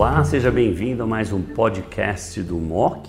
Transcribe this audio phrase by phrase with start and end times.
[0.00, 3.06] Olá, seja bem-vindo a mais um podcast do MOC.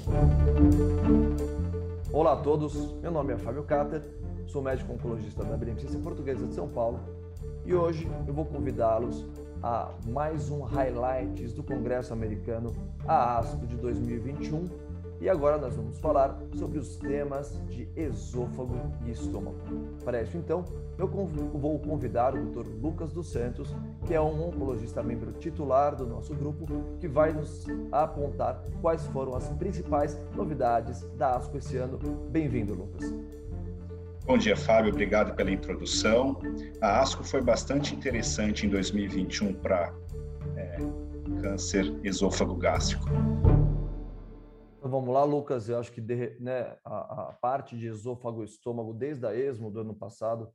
[2.11, 4.01] Olá a todos, meu nome é Fábio Cater,
[4.45, 6.99] sou médico oncologista da Beneficência Portuguesa de São Paulo
[7.65, 9.25] e hoje eu vou convidá-los
[9.63, 12.73] a mais um highlights do Congresso Americano,
[13.07, 14.67] a ASCO de 2021.
[15.21, 19.55] E agora nós vamos falar sobre os temas de esôfago e estômago.
[20.03, 20.65] Para isso, então,
[20.97, 22.67] eu vou convidar o Dr.
[22.81, 23.71] Lucas dos Santos,
[24.07, 26.65] que é um oncologista membro titular do nosso grupo,
[26.99, 31.99] que vai nos apontar quais foram as principais novidades da ASCO esse ano.
[32.31, 33.13] Bem-vindo, Lucas.
[34.25, 34.91] Bom dia, Fábio.
[34.91, 36.39] Obrigado pela introdução.
[36.81, 39.93] A ASCO foi bastante interessante em 2021 para
[40.55, 40.77] é,
[41.43, 43.05] câncer esôfago gástrico.
[44.81, 45.69] Então, vamos lá, Lucas.
[45.69, 46.01] Eu acho que
[46.39, 50.51] né, a, a, parte de esôfago e estômago, desde a ESMO do ano passado,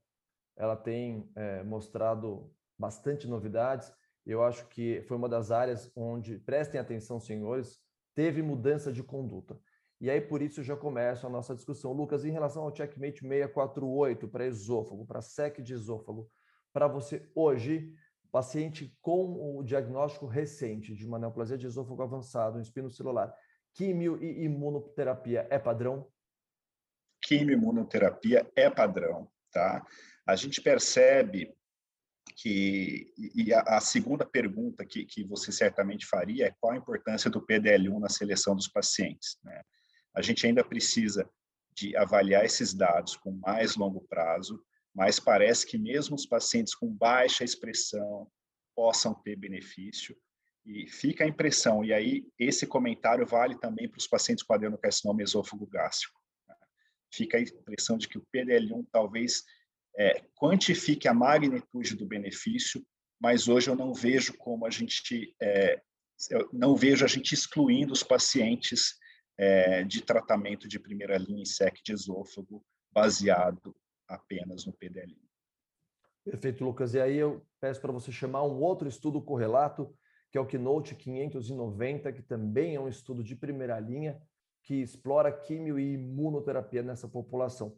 [0.57, 3.93] ela tem é, mostrado bastante novidades.
[4.27, 7.78] Eu acho que foi uma das áreas onde, prestem atenção, senhores,
[8.17, 9.61] teve mudança de conduta.
[10.00, 11.93] E aí, por isso, já começa a nossa discussão.
[11.93, 16.28] Lucas, em relação ao checkmate 648 para esôfago, para SEC de esôfago,
[16.72, 17.95] para você hoje,
[18.33, 23.33] paciente com o diagnóstico recente de uma neoplasia de esôfago avançado, um espino celular,
[23.77, 26.10] quimio e imunoterapia é padrão?
[27.22, 29.86] Quimio e imunoterapia é padrão, tá?
[30.27, 31.55] A gente percebe
[32.36, 37.44] que e a, segunda pergunta que, que você certamente faria é qual a importância do
[37.44, 39.62] PDL1 na seleção dos pacientes, né?
[40.14, 41.28] A gente ainda precisa
[41.74, 44.58] de avaliar esses dados com mais longo prazo,
[44.94, 48.27] mas parece que mesmo os pacientes com baixa expressão
[48.74, 50.16] possam ter benefício.
[50.67, 55.22] E fica a impressão, e aí esse comentário vale também para os pacientes com adenocarcinoma
[55.22, 56.20] esôfago gástrico.
[56.48, 56.56] Né?
[57.12, 59.44] Fica a impressão de que o PDL1 talvez
[59.97, 62.84] é, quantifique a magnitude do benefício,
[63.20, 65.81] mas hoje eu não vejo como a gente, é,
[66.53, 68.97] não vejo a gente excluindo os pacientes
[69.39, 73.75] é, de tratamento de primeira linha em SEC de esôfago baseado
[74.09, 75.16] apenas no PDL.
[76.25, 76.94] Perfeito, Lucas.
[76.94, 79.97] E aí eu peço para você chamar um outro estudo correlato,
[80.31, 84.20] que é o Keynote 590, que também é um estudo de primeira linha,
[84.62, 87.76] que explora quimio e imunoterapia nessa população.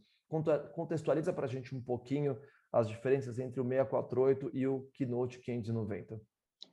[0.73, 2.39] Contextualiza para a gente um pouquinho
[2.73, 6.21] as diferenças entre o 648 e o Keynote 590.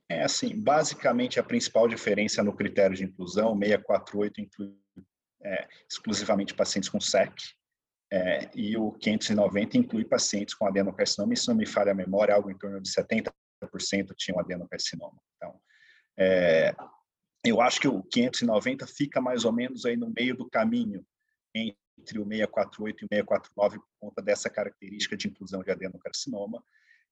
[0.08, 4.74] É assim, basicamente a principal diferença no critério de inclusão, 648 inclui
[5.42, 7.32] é, exclusivamente pacientes com SEC,
[8.12, 12.34] é, e o 590 inclui pacientes com adenocarcinoma, e se não me falha a memória,
[12.34, 13.32] algo em torno de 70%
[14.16, 15.18] tinham adenocarcinoma.
[15.36, 15.60] Então,
[16.18, 16.74] é,
[17.44, 21.04] eu acho que o 590 fica mais ou menos aí no meio do caminho
[21.54, 26.62] entre o 648 e o 649 por conta dessa característica de inclusão de adenocarcinoma,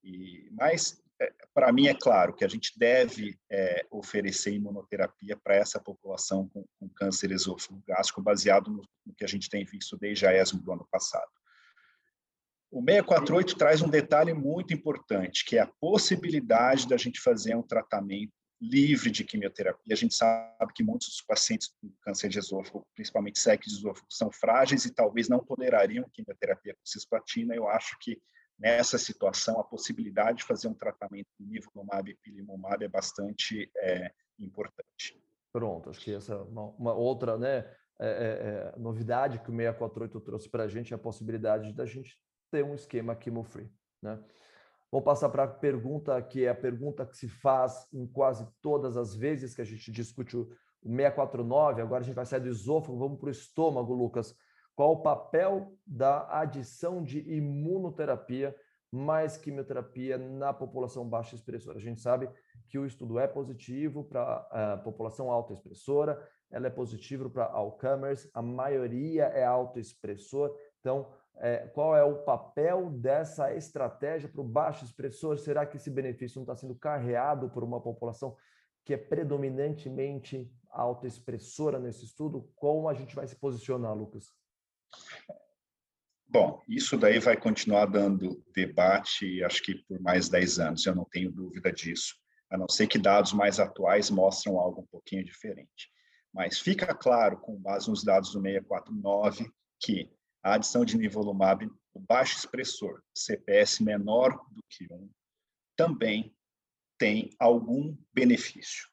[0.03, 5.54] e, mas é, para mim é claro que a gente deve é, oferecer imunoterapia para
[5.54, 9.97] essa população com, com câncer esôfago gástrico, baseado no, no, que a gente tem visto
[9.97, 11.31] desde a ESMO do ano passado.
[12.74, 17.62] O 648 traz um detalhe muito importante, que é a possibilidade da gente fazer um
[17.62, 19.94] tratamento livre de quimioterapia.
[19.94, 24.08] A gente sabe que muitos dos pacientes com câncer de esôfago, principalmente SEC de esôfago,
[24.10, 27.54] são frágeis e talvez não tolerariam quimioterapia com cisplatina.
[27.54, 28.20] Eu acho que
[28.58, 34.10] nessa situação, a possibilidade de fazer um tratamento com nivolumab e pilimumab é bastante é,
[34.36, 35.16] importante.
[35.52, 37.58] Pronto, acho que essa é uma, uma outra né,
[38.00, 41.86] é, é, é novidade que o 648 trouxe para a gente é a possibilidade da
[41.86, 42.18] gente
[42.50, 43.71] ter um esquema chemo-free.
[44.03, 44.19] Né?
[44.91, 48.97] Vamos passar para a pergunta que é a pergunta que se faz em quase todas
[48.97, 50.49] as vezes que a gente discute o
[50.84, 54.37] 649, agora a gente vai sair do esôfago, vamos para o estômago, Lucas.
[54.77, 58.54] Qual o papel da adição de imunoterapia
[58.93, 61.78] mais quimioterapia na população baixa expressora?
[61.78, 62.28] A gente sabe
[62.69, 68.28] que o estudo é positivo para a população alta expressora, ela é positivo para Alzheimer's,
[68.33, 70.54] a maioria é autoexpressor.
[70.81, 75.39] Então, é, qual é o papel dessa estratégia para o baixo expressor?
[75.39, 78.36] Será que esse benefício não está sendo carreado por uma população
[78.84, 82.48] que é predominantemente autoexpressora nesse estudo?
[82.54, 84.33] Como a gente vai se posicionar, Lucas?
[86.27, 91.04] Bom, isso daí vai continuar dando debate, acho que por mais 10 anos, eu não
[91.04, 92.15] tenho dúvida disso,
[92.51, 95.91] a não ser que dados mais atuais mostram algo um pouquinho diferente.
[96.33, 99.48] Mas fica claro, com base nos dados do 649,
[99.78, 100.10] que
[100.44, 105.10] a adição de nivolumab no baixo expressor, CPS menor do que 1,
[105.76, 106.36] também
[106.98, 108.88] tem algum benefício.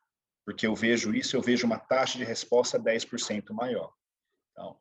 [0.45, 3.93] Porque eu vejo isso, eu vejo uma taxa de resposta 10% maior.
[4.51, 4.79] Então,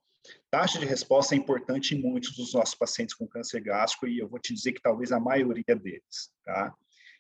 [0.51, 4.29] Taxa de resposta é importante em muitos dos nossos pacientes com câncer gástrico e eu
[4.29, 6.75] vou te dizer que talvez a maioria deles, tá?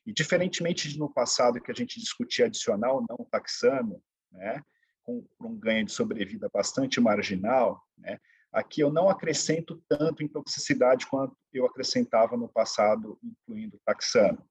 [0.04, 4.02] E diferentemente de no passado que a gente discutia adicional não taxano,
[4.32, 4.62] né,
[5.02, 8.18] com um ganho de sobrevida bastante marginal, né,
[8.52, 14.44] aqui eu não acrescento tanto em toxicidade quanto eu acrescentava no passado, incluindo taxano.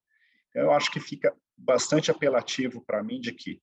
[0.50, 3.62] Então, eu acho que fica bastante apelativo para mim de que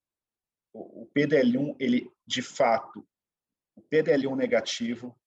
[0.72, 3.06] o PDL1, ele de fato,
[3.74, 5.18] o PDL1 negativo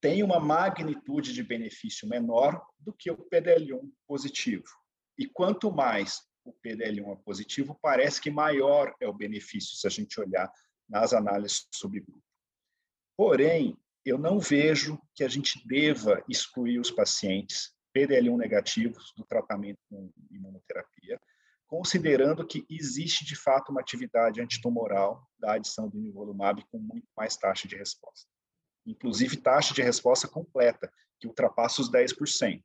[0.00, 4.64] tem uma magnitude de benefício menor do que o PDL1 positivo.
[5.16, 9.90] E quanto mais o PDL1 é positivo, parece que maior é o benefício se a
[9.90, 10.52] gente olhar
[10.88, 12.22] nas análises sobre grupo.
[13.16, 19.78] Porém, eu não vejo que a gente deva excluir os pacientes PDL1 negativos do tratamento
[19.88, 21.20] com imunoterapia,
[21.66, 27.36] considerando que existe de fato uma atividade antitumoral da adição do nivolumab com muito mais
[27.36, 28.28] taxa de resposta.
[28.86, 32.62] Inclusive taxa de resposta completa, que ultrapassa os 10%.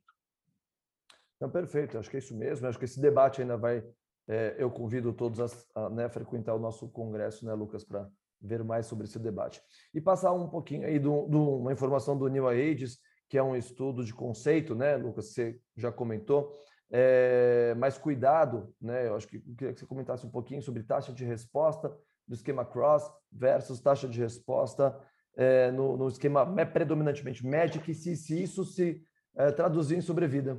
[1.36, 2.66] Então, perfeito, acho que é isso mesmo.
[2.66, 3.84] Acho que esse debate ainda vai.
[4.26, 8.62] É, eu convido todos a, a né, frequentar o nosso congresso, né, Lucas, para ver
[8.62, 9.60] mais sobre esse debate.
[9.92, 12.98] E passar um pouquinho aí de uma informação do New Ages,
[13.28, 15.32] que é um estudo de conceito, né, Lucas?
[15.32, 16.54] Você já comentou.
[16.90, 19.08] É, mas cuidado, né?
[19.08, 21.94] Eu acho que eu queria que você comentasse um pouquinho sobre taxa de resposta
[22.26, 24.98] do esquema cross versus taxa de resposta
[25.36, 29.02] é, no, no, esquema predominantemente MEDIC, se, se isso se
[29.36, 30.58] é, traduzir em sobrevida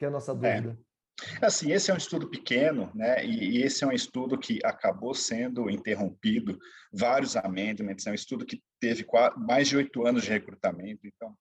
[0.00, 0.34] que é a nossa é.
[0.34, 0.78] dúvida.
[1.40, 3.24] Assim, esse é um estudo pequeno, né?
[3.24, 6.58] E, e, esse é um estudo que acabou sendo interrompido,
[6.92, 9.06] vários amendments, é um estudo que teve
[9.36, 11.36] mais de oito anos de recrutamento, então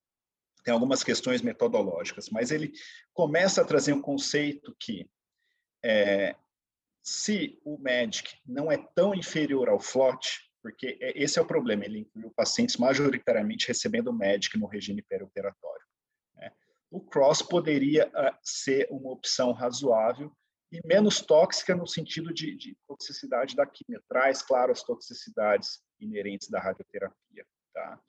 [0.64, 2.72] tem algumas questões metodológicas, mas ele
[3.14, 5.10] começa a trazer um conceito que
[5.84, 6.36] é,
[7.02, 11.86] se o MEDIC não é tão inferior ao FLOT, porque é, esse é o problema,
[11.86, 15.89] ele incluiu pacientes majoritariamente recebendo MEDIC no regime perioperatório
[16.92, 20.32] o cross poderia uh, ser uma opção razoável
[20.72, 24.02] e menos tóxica no sentido de, de toxicidade da quimio.
[24.08, 27.46] Traz, claro, as toxicidades inerentes da radioterapia.
[27.74, 28.00] Tá?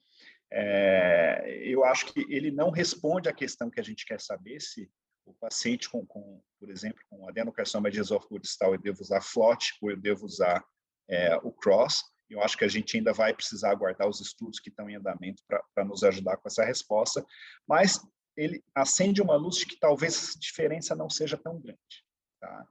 [0.53, 4.91] É, eu acho que ele não responde à questão que a gente quer saber se
[5.25, 9.77] o paciente com, com por exemplo, com adenocarcinoma de esôfago distal, eu devo usar FLOT
[9.81, 10.63] ou eu devo usar
[11.09, 12.03] é, o CROSS.
[12.29, 15.43] Eu acho que a gente ainda vai precisar aguardar os estudos que estão em andamento
[15.47, 17.25] para nos ajudar com essa resposta,
[17.67, 18.01] mas
[18.37, 22.05] ele acende uma luz de que talvez essa diferença não seja tão grande.
[22.41, 22.67] Tá?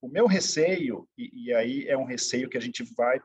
[0.00, 3.20] O meu receio, e, e, aí é um receio que a gente vai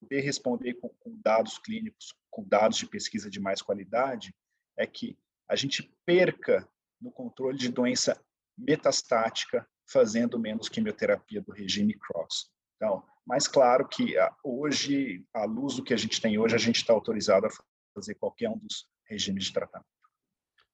[0.00, 4.34] poder responder com, com dados clínicos, com dados de pesquisa de mais qualidade,
[4.76, 5.18] é que
[5.48, 6.68] a gente perca
[7.00, 8.22] no controle de doença
[8.56, 12.50] metastática fazendo menos quimioterapia do regime cross.
[12.76, 16.58] Então, mas claro que ah, hoje, à luz do que a gente tem hoje, a
[16.58, 17.50] gente está autorizado a
[17.94, 19.99] fazer qualquer um dos regimes de tratamento.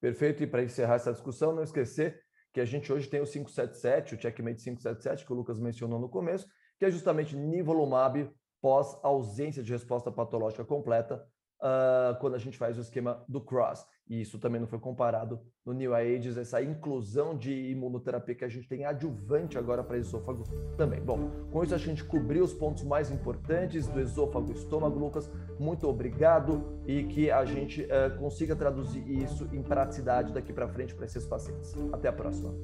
[0.06, 0.44] Perfeito.
[0.44, 2.20] E para encerrar essa discussão, não esquecer
[2.52, 6.08] que a gente hoje tem o 577, o checkmate 577, que o Lucas mencionou no
[6.08, 6.46] começo,
[6.78, 8.30] que é justamente nivolumab
[8.62, 11.26] pós ausência de resposta patológica completa,
[11.60, 13.86] uh, quando a gente faz o esquema do cross.
[14.08, 18.48] E isso também não foi comparado no New Ages, essa inclusão de imunoterapia que a
[18.48, 20.44] gente tem adjuvante agora para esôfago
[20.76, 21.00] também.
[21.00, 25.28] Bom, com isso a gente cobriu os pontos mais importantes do esôfago e estômago, Lucas.
[25.58, 30.94] Muito obrigado e que a gente uh, consiga traduzir isso em praticidade daqui para frente
[30.94, 31.74] para esses pacientes.
[31.92, 32.54] Até a próxima.